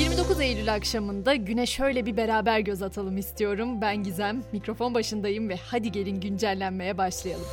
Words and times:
29 0.00 0.40
Eylül 0.40 0.74
akşamında 0.74 1.34
güne 1.34 1.66
şöyle 1.66 2.06
bir 2.06 2.16
beraber 2.16 2.60
göz 2.60 2.82
atalım 2.82 3.18
istiyorum. 3.18 3.80
Ben 3.80 4.02
Gizem, 4.02 4.42
mikrofon 4.52 4.94
başındayım 4.94 5.48
ve 5.48 5.56
hadi 5.56 5.92
gelin 5.92 6.20
güncellenmeye 6.20 6.98
başlayalım. 6.98 7.46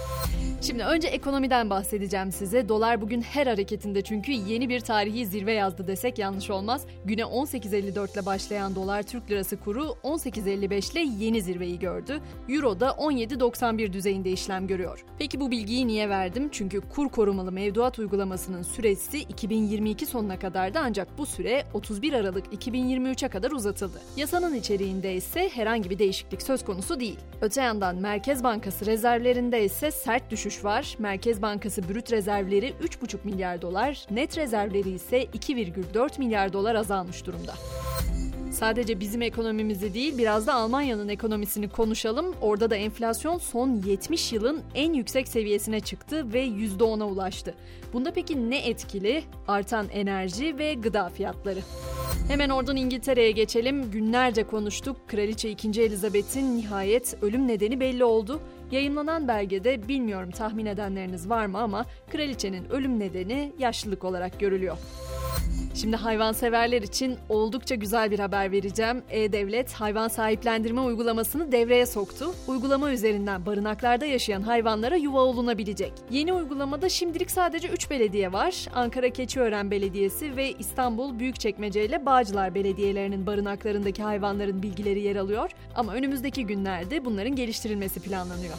Şimdi 0.62 0.84
önce 0.84 1.08
ekonomiden 1.08 1.70
bahsedeceğim 1.70 2.32
size. 2.32 2.70
Dolar 2.70 3.02
bugün 3.02 3.22
her 3.22 3.48
hareketinde 3.48 4.02
çünkü 4.02 4.32
yeni 4.32 4.70
bir 4.70 4.80
tarihi 4.80 5.26
zirve 5.26 5.54
yazdı 5.54 5.88
desek 5.88 6.20
yanlış 6.20 6.50
olmaz. 6.50 6.86
Güne 7.06 7.22
18.54 7.22 8.14
ile 8.14 8.26
başlayan 8.26 8.76
dolar 8.76 9.04
Türk 9.04 9.32
lirası 9.32 9.58
kuru 9.60 9.82
18.55 10.04 10.92
ile 10.92 11.26
yeni 11.26 11.42
zirveyi 11.42 11.80
gördü. 11.80 12.20
Euro 12.50 12.80
da 12.80 12.88
17.91 12.88 13.94
düzeyinde 13.94 14.32
işlem 14.32 14.68
görüyor. 14.68 15.06
Peki 15.20 15.40
bu 15.40 15.52
bilgiyi 15.52 15.88
niye 15.88 16.10
verdim? 16.10 16.50
Çünkü 16.52 16.82
kur 16.82 17.10
korumalı 17.10 17.52
mevduat 17.52 18.00
uygulamasının 18.00 18.62
süresi 18.62 19.20
2022 19.20 20.06
sonuna 20.06 20.40
kadardı 20.40 20.80
ancak 20.82 21.18
bu 21.18 21.26
süre 21.26 21.64
31 21.74 22.14
Aralık 22.14 22.54
2023'e 22.54 23.30
kadar 23.30 23.52
uzatıldı. 23.52 24.02
Yasanın 24.16 24.56
içeriğinde 24.56 25.16
ise 25.16 25.50
herhangi 25.50 25.90
bir 25.90 26.00
değişiklik 26.00 26.42
söz 26.42 26.66
konusu 26.66 27.00
değil. 27.00 27.20
Öte 27.42 27.62
yandan 27.62 27.96
Merkez 27.96 28.44
Bankası 28.44 28.86
rezervlerinde 28.86 29.66
ise 29.66 29.92
sert 29.92 30.32
düşüş 30.32 30.47
düşüş 30.48 30.64
var. 30.64 30.96
Merkez 31.00 31.42
Bankası 31.42 31.90
brüt 31.90 32.12
rezervleri 32.12 32.74
3,5 32.84 33.18
milyar 33.24 33.62
dolar, 33.62 34.06
net 34.12 34.38
rezervleri 34.38 34.90
ise 34.90 35.24
2,4 35.24 36.20
milyar 36.20 36.54
dolar 36.54 36.76
azalmış 36.76 37.26
durumda. 37.26 37.54
Sadece 38.52 39.00
bizim 39.00 39.22
ekonomimizi 39.22 39.94
değil 39.94 40.18
biraz 40.18 40.48
da 40.48 40.54
Almanya'nın 40.54 41.10
ekonomisini 41.10 41.70
konuşalım. 41.70 42.36
Orada 42.42 42.70
da 42.70 42.76
enflasyon 42.76 43.38
son 43.38 43.82
70 43.86 44.34
yılın 44.34 44.62
en 44.76 44.94
yüksek 44.94 45.28
seviyesine 45.28 45.80
çıktı 45.80 46.34
ve 46.34 46.48
%10'a 46.48 47.06
ulaştı. 47.06 47.54
Bunda 47.94 48.14
peki 48.14 48.50
ne 48.50 48.68
etkili? 48.68 49.24
Artan 49.48 49.90
enerji 49.90 50.58
ve 50.58 50.74
gıda 50.74 51.10
fiyatları. 51.10 51.60
Hemen 52.28 52.50
oradan 52.50 52.76
İngiltere'ye 52.76 53.32
geçelim. 53.32 53.92
Günlerce 53.92 54.44
konuştuk. 54.44 54.98
Kraliçe 55.08 55.50
2. 55.50 55.82
Elizabeth'in 55.82 56.58
nihayet 56.58 57.18
ölüm 57.22 57.48
nedeni 57.48 57.80
belli 57.80 58.04
oldu. 58.04 58.42
Yayınlanan 58.72 59.28
belgede 59.28 59.88
bilmiyorum 59.88 60.32
tahmin 60.32 60.66
edenleriniz 60.66 61.30
var 61.30 61.46
mı 61.46 61.58
ama 61.58 61.86
kraliçenin 62.12 62.70
ölüm 62.70 63.00
nedeni 63.00 63.54
yaşlılık 63.60 64.04
olarak 64.04 64.40
görülüyor. 64.40 64.78
Şimdi 65.82 65.96
hayvanseverler 65.96 66.82
için 66.82 67.18
oldukça 67.30 67.76
güzel 67.76 68.12
bir 68.12 68.20
haber 68.20 68.52
vereceğim. 68.52 69.04
E-Devlet 69.10 69.74
hayvan 69.74 70.08
sahiplendirme 70.08 70.82
uygulamasını 70.82 71.52
devreye 71.52 71.86
soktu. 71.86 72.34
Uygulama 72.48 72.92
üzerinden 72.92 73.46
barınaklarda 73.46 74.06
yaşayan 74.06 74.42
hayvanlara 74.42 74.96
yuva 74.96 75.22
olunabilecek. 75.22 75.94
Yeni 76.12 76.34
uygulamada 76.34 76.90
şimdilik 76.90 77.32
sadece 77.32 77.68
3 77.68 77.90
belediye 77.90 78.34
var. 78.34 78.66
Ankara 78.76 79.10
Keçiören 79.10 79.72
Belediyesi 79.72 80.36
ve 80.36 80.52
İstanbul 80.52 81.20
Büyükçekmece 81.20 81.86
ile 81.86 82.06
Bağcılar 82.06 82.56
Belediyelerinin 82.56 83.26
barınaklarındaki 83.26 84.04
hayvanların 84.04 84.64
bilgileri 84.64 85.00
yer 85.00 85.16
alıyor. 85.16 85.52
Ama 85.76 85.94
önümüzdeki 85.94 86.46
günlerde 86.46 87.06
bunların 87.06 87.36
geliştirilmesi 87.36 88.00
planlanıyor. 88.00 88.54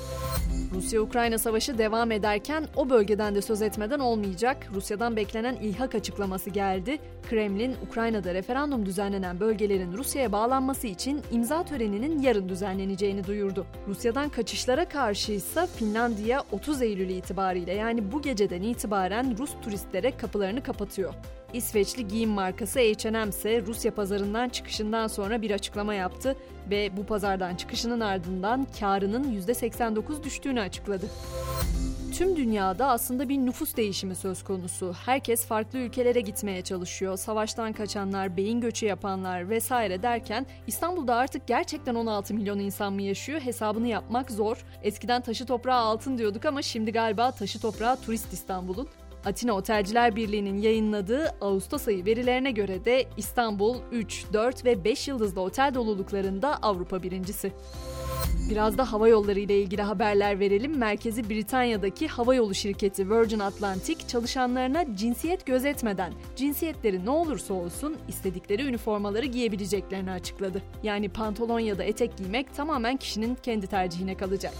Rusya-Ukrayna 0.78 1.38
savaşı 1.38 1.78
devam 1.78 2.12
ederken 2.12 2.66
o 2.76 2.90
bölgeden 2.90 3.34
de 3.34 3.42
söz 3.42 3.62
etmeden 3.62 3.98
olmayacak. 3.98 4.66
Rusya'dan 4.74 5.16
beklenen 5.16 5.54
ilhak 5.54 5.94
açıklaması 5.94 6.50
geldi. 6.50 6.98
Kremlin, 7.30 7.76
Ukrayna'da 7.86 8.34
referandum 8.34 8.86
düzenlenen 8.86 9.40
bölgelerin 9.40 9.92
Rusya'ya 9.92 10.32
bağlanması 10.32 10.86
için 10.86 11.22
imza 11.30 11.64
töreninin 11.64 12.22
yarın 12.22 12.48
düzenleneceğini 12.48 13.26
duyurdu. 13.26 13.66
Rusya'dan 13.88 14.28
kaçışlara 14.28 14.88
karşı 14.88 15.32
ise 15.32 15.66
Finlandiya 15.66 16.42
30 16.52 16.82
Eylül 16.82 17.08
itibariyle 17.08 17.74
yani 17.74 18.12
bu 18.12 18.22
geceden 18.22 18.62
itibaren 18.62 19.38
Rus 19.38 19.50
turistlere 19.62 20.16
kapılarını 20.16 20.62
kapatıyor. 20.62 21.14
İsveçli 21.52 22.08
giyim 22.08 22.30
markası 22.30 22.78
H&M 22.78 23.28
ise 23.28 23.62
Rusya 23.66 23.94
pazarından 23.94 24.48
çıkışından 24.48 25.06
sonra 25.06 25.42
bir 25.42 25.50
açıklama 25.50 25.94
yaptı 25.94 26.36
ve 26.70 26.96
bu 26.96 27.06
pazardan 27.06 27.54
çıkışının 27.54 28.00
ardından 28.00 28.66
karının 28.80 29.40
%89 29.40 30.22
düştüğünü 30.22 30.60
açıkladı. 30.60 31.06
Tüm 32.18 32.36
dünyada 32.36 32.86
aslında 32.86 33.28
bir 33.28 33.38
nüfus 33.38 33.76
değişimi 33.76 34.14
söz 34.14 34.44
konusu. 34.44 34.94
Herkes 35.06 35.46
farklı 35.46 35.78
ülkelere 35.78 36.20
gitmeye 36.20 36.62
çalışıyor. 36.62 37.16
Savaştan 37.16 37.72
kaçanlar, 37.72 38.36
beyin 38.36 38.60
göçü 38.60 38.86
yapanlar 38.86 39.50
vesaire 39.50 40.02
derken 40.02 40.46
İstanbul'da 40.66 41.14
artık 41.14 41.46
gerçekten 41.46 41.94
16 41.94 42.34
milyon 42.34 42.58
insan 42.58 42.92
mı 42.92 43.02
yaşıyor? 43.02 43.40
Hesabını 43.40 43.88
yapmak 43.88 44.30
zor. 44.30 44.64
Eskiden 44.82 45.22
taşı 45.22 45.46
toprağı 45.46 45.80
altın 45.80 46.18
diyorduk 46.18 46.44
ama 46.44 46.62
şimdi 46.62 46.92
galiba 46.92 47.30
taşı 47.30 47.60
toprağı 47.60 48.00
turist 48.00 48.32
İstanbul'un. 48.32 48.88
Atina 49.28 49.52
Otelciler 49.52 50.16
Birliği'nin 50.16 50.58
yayınladığı 50.58 51.34
Ağustos 51.40 51.88
ayı 51.88 52.04
verilerine 52.04 52.50
göre 52.50 52.84
de 52.84 53.06
İstanbul 53.16 53.76
3, 53.92 54.24
4 54.32 54.64
ve 54.64 54.84
5 54.84 55.08
yıldızlı 55.08 55.40
otel 55.40 55.74
doluluklarında 55.74 56.56
Avrupa 56.62 57.02
birincisi. 57.02 57.52
Biraz 58.50 58.78
da 58.78 58.92
hava 58.92 59.08
yolları 59.08 59.40
ile 59.40 59.60
ilgili 59.60 59.82
haberler 59.82 60.40
verelim. 60.40 60.78
Merkezi 60.78 61.30
Britanya'daki 61.30 62.08
hava 62.08 62.34
yolu 62.34 62.54
şirketi 62.54 63.10
Virgin 63.10 63.38
Atlantic 63.38 64.06
çalışanlarına 64.08 64.96
cinsiyet 64.96 65.46
gözetmeden 65.46 66.12
cinsiyetleri 66.36 67.04
ne 67.04 67.10
olursa 67.10 67.54
olsun 67.54 67.96
istedikleri 68.08 68.62
üniformaları 68.62 69.26
giyebileceklerini 69.26 70.10
açıkladı. 70.10 70.62
Yani 70.82 71.08
pantolon 71.08 71.60
ya 71.60 71.78
da 71.78 71.84
etek 71.84 72.16
giymek 72.16 72.54
tamamen 72.54 72.96
kişinin 72.96 73.34
kendi 73.34 73.66
tercihine 73.66 74.16
kalacak. 74.16 74.54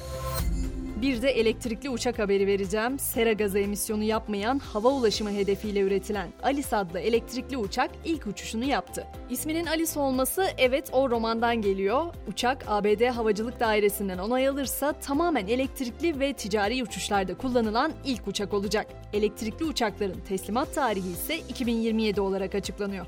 Bir 1.03 1.22
de 1.22 1.31
elektrikli 1.31 1.91
uçak 1.91 2.19
haberi 2.19 2.47
vereceğim. 2.47 2.98
Sera 2.98 3.32
gazı 3.32 3.59
emisyonu 3.59 4.03
yapmayan 4.03 4.59
hava 4.59 4.88
ulaşımı 4.88 5.31
hedefiyle 5.31 5.81
üretilen 5.81 6.28
Alice 6.42 6.76
adlı 6.76 7.00
elektrikli 7.00 7.56
uçak 7.56 7.91
ilk 8.04 8.26
uçuşunu 8.26 8.64
yaptı. 8.64 9.06
İsminin 9.31 9.66
Alice 9.66 10.00
olması 10.00 10.47
evet 10.58 10.91
o 10.92 11.10
romandan 11.10 11.62
geliyor. 11.62 12.06
Uçak 12.28 12.64
ABD 12.66 13.06
Havacılık 13.06 13.60
Dairesi'nden 13.60 14.19
onay 14.19 14.48
alırsa 14.48 14.92
tamamen 14.92 15.47
elektrikli 15.47 16.20
ve 16.20 16.32
ticari 16.32 16.82
uçuşlarda 16.82 17.34
kullanılan 17.34 17.92
ilk 18.04 18.28
uçak 18.28 18.54
olacak. 18.54 18.87
Elektrikli 19.12 19.64
uçakların 19.64 20.20
teslimat 20.28 20.75
tarihi 20.75 21.12
ise 21.12 21.38
2027 21.38 22.20
olarak 22.20 22.54
açıklanıyor. 22.54 23.06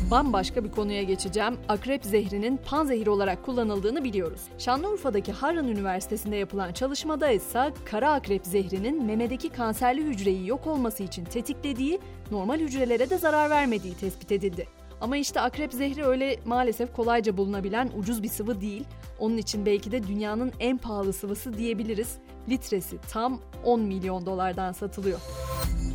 Bambaşka 0.00 0.64
bir 0.64 0.70
konuya 0.70 1.02
geçeceğim. 1.02 1.56
Akrep 1.68 2.04
zehrinin 2.04 2.56
panzehir 2.56 3.06
olarak 3.06 3.44
kullanıldığını 3.44 4.04
biliyoruz. 4.04 4.40
Şanlıurfa'daki 4.58 5.32
Harran 5.32 5.68
Üniversitesi'nde 5.68 6.36
yapılan 6.36 6.72
çalışmada 6.72 7.30
ise 7.30 7.72
kara 7.84 8.12
akrep 8.12 8.46
zehrinin 8.46 9.04
memedeki 9.04 9.48
kanserli 9.48 10.02
hücreyi 10.04 10.46
yok 10.46 10.66
olması 10.66 11.02
için 11.02 11.24
tetiklediği, 11.24 12.00
normal 12.30 12.60
hücrelere 12.60 13.10
de 13.10 13.18
zarar 13.18 13.50
vermediği 13.50 13.94
tespit 13.94 14.32
edildi. 14.32 14.68
Ama 15.00 15.16
işte 15.16 15.40
akrep 15.40 15.72
zehri 15.72 16.04
öyle 16.04 16.36
maalesef 16.44 16.92
kolayca 16.92 17.36
bulunabilen 17.36 17.90
ucuz 17.98 18.22
bir 18.22 18.28
sıvı 18.28 18.60
değil. 18.60 18.84
Onun 19.18 19.36
için 19.36 19.66
belki 19.66 19.92
de 19.92 20.06
dünyanın 20.06 20.52
en 20.60 20.78
pahalı 20.78 21.12
sıvısı 21.12 21.58
diyebiliriz. 21.58 22.14
Litresi 22.48 22.98
tam 23.12 23.40
10 23.64 23.80
milyon 23.80 24.26
dolardan 24.26 24.72
satılıyor. 24.72 25.20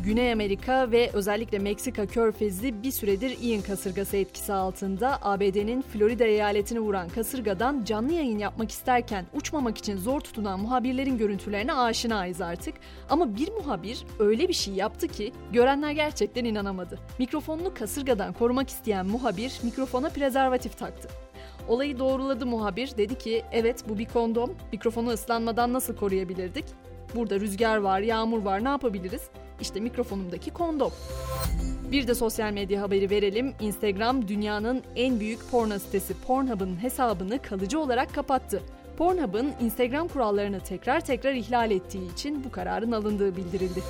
Güney 0.06 0.32
Amerika 0.32 0.90
ve 0.90 1.10
özellikle 1.12 1.58
Meksika 1.58 2.06
körfezi 2.06 2.82
bir 2.82 2.90
süredir 2.90 3.36
Ian 3.42 3.62
kasırgası 3.62 4.16
etkisi 4.16 4.52
altında. 4.52 5.18
ABD'nin 5.22 5.82
Florida 5.82 6.24
eyaletini 6.24 6.80
vuran 6.80 7.08
kasırgadan 7.08 7.84
canlı 7.84 8.12
yayın 8.12 8.38
yapmak 8.38 8.70
isterken 8.70 9.26
uçmamak 9.34 9.78
için 9.78 9.96
zor 9.96 10.20
tutunan 10.20 10.60
muhabirlerin 10.60 11.18
görüntülerine 11.18 11.74
aşinayız 11.74 12.40
artık. 12.40 12.74
Ama 13.10 13.36
bir 13.36 13.52
muhabir 13.52 14.04
öyle 14.18 14.48
bir 14.48 14.52
şey 14.52 14.74
yaptı 14.74 15.08
ki 15.08 15.32
görenler 15.52 15.90
gerçekten 15.90 16.44
inanamadı. 16.44 16.98
Mikrofonunu 17.18 17.74
kasırgadan 17.74 18.32
korumak 18.32 18.68
isteyen 18.68 19.06
muhabir 19.06 19.52
mikrofona 19.62 20.08
prezervatif 20.08 20.78
taktı. 20.78 21.08
Olayı 21.68 21.98
doğruladı 21.98 22.46
muhabir. 22.46 22.96
Dedi 22.98 23.18
ki 23.18 23.42
evet 23.52 23.84
bu 23.88 23.98
bir 23.98 24.06
kondom. 24.06 24.54
Mikrofonu 24.72 25.10
ıslanmadan 25.10 25.72
nasıl 25.72 25.96
koruyabilirdik? 25.96 26.64
Burada 27.14 27.40
rüzgar 27.40 27.76
var, 27.76 28.00
yağmur 28.00 28.42
var 28.42 28.64
ne 28.64 28.68
yapabiliriz? 28.68 29.30
İşte 29.60 29.80
mikrofonumdaki 29.80 30.50
kondom. 30.50 30.92
Bir 31.92 32.06
de 32.06 32.14
sosyal 32.14 32.52
medya 32.52 32.82
haberi 32.82 33.10
verelim. 33.10 33.54
Instagram 33.60 34.28
dünyanın 34.28 34.82
en 34.96 35.20
büyük 35.20 35.50
porno 35.50 35.78
sitesi 35.78 36.14
Pornhub'ın 36.14 36.82
hesabını 36.82 37.42
kalıcı 37.42 37.80
olarak 37.80 38.14
kapattı. 38.14 38.62
Pornhub'ın 38.98 39.52
Instagram 39.60 40.08
kurallarını 40.08 40.60
tekrar 40.60 41.00
tekrar 41.00 41.32
ihlal 41.32 41.70
ettiği 41.70 42.12
için 42.12 42.44
bu 42.44 42.50
kararın 42.50 42.92
alındığı 42.92 43.36
bildirildi. 43.36 43.82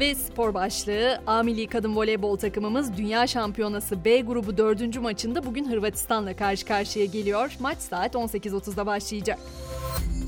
Ve 0.00 0.14
spor 0.14 0.54
başlığı 0.54 1.20
A 1.26 1.42
Kadın 1.70 1.96
Voleybol 1.96 2.36
takımımız 2.36 2.96
Dünya 2.96 3.26
Şampiyonası 3.26 4.04
B 4.04 4.20
grubu 4.20 4.56
4. 4.56 5.00
maçında 5.00 5.46
bugün 5.46 5.70
Hırvatistan'la 5.70 6.36
karşı 6.36 6.66
karşıya 6.66 7.04
geliyor. 7.04 7.56
Maç 7.60 7.78
saat 7.78 8.14
18.30'da 8.14 8.86
başlayacak. 8.86 9.38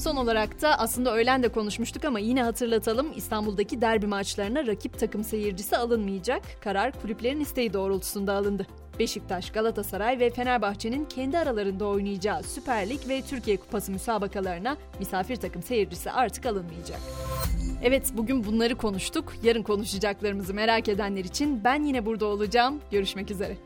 Son 0.02 0.16
olarak 0.16 0.62
da 0.62 0.78
aslında 0.78 1.14
öğlen 1.14 1.42
de 1.42 1.48
konuşmuştuk 1.48 2.04
ama 2.04 2.18
yine 2.18 2.42
hatırlatalım 2.42 3.06
İstanbul'daki 3.16 3.80
derbi 3.80 4.06
maçlarına 4.06 4.66
rakip 4.66 4.98
takım 4.98 5.24
seyircisi 5.24 5.76
alınmayacak. 5.76 6.42
Karar 6.60 7.02
kulüplerin 7.02 7.40
isteği 7.40 7.72
doğrultusunda 7.72 8.32
alındı. 8.34 8.66
Beşiktaş, 8.98 9.50
Galatasaray 9.50 10.18
ve 10.18 10.30
Fenerbahçe'nin 10.30 11.04
kendi 11.04 11.38
aralarında 11.38 11.86
oynayacağı 11.86 12.42
Süper 12.42 12.88
Lig 12.88 13.08
ve 13.08 13.22
Türkiye 13.22 13.56
Kupası 13.56 13.92
müsabakalarına 13.92 14.76
misafir 14.98 15.36
takım 15.36 15.62
seyircisi 15.62 16.10
artık 16.10 16.46
alınmayacak. 16.46 17.00
Evet 17.82 18.12
bugün 18.16 18.44
bunları 18.44 18.74
konuştuk. 18.74 19.32
Yarın 19.42 19.62
konuşacaklarımızı 19.62 20.54
merak 20.54 20.88
edenler 20.88 21.24
için 21.24 21.64
ben 21.64 21.82
yine 21.82 22.06
burada 22.06 22.26
olacağım. 22.26 22.80
Görüşmek 22.90 23.30
üzere. 23.30 23.56